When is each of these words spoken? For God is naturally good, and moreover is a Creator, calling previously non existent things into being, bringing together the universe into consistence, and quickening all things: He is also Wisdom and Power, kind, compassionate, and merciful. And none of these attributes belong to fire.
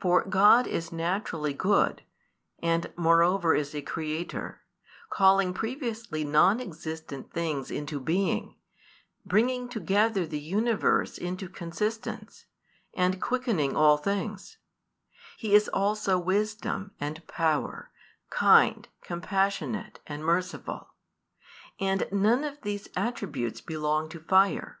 For 0.00 0.24
God 0.24 0.66
is 0.66 0.90
naturally 0.90 1.52
good, 1.52 2.02
and 2.58 2.92
moreover 2.96 3.54
is 3.54 3.72
a 3.72 3.80
Creator, 3.80 4.62
calling 5.10 5.54
previously 5.54 6.24
non 6.24 6.58
existent 6.60 7.32
things 7.32 7.70
into 7.70 8.00
being, 8.00 8.56
bringing 9.24 9.68
together 9.68 10.26
the 10.26 10.40
universe 10.40 11.18
into 11.18 11.48
consistence, 11.48 12.46
and 12.94 13.22
quickening 13.22 13.76
all 13.76 13.96
things: 13.96 14.56
He 15.38 15.54
is 15.54 15.68
also 15.68 16.18
Wisdom 16.18 16.90
and 16.98 17.24
Power, 17.28 17.92
kind, 18.28 18.88
compassionate, 19.02 20.00
and 20.04 20.24
merciful. 20.24 20.88
And 21.78 22.08
none 22.10 22.42
of 22.42 22.60
these 22.62 22.88
attributes 22.96 23.60
belong 23.60 24.08
to 24.08 24.18
fire. 24.18 24.80